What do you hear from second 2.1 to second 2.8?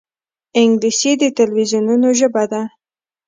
ژبه ده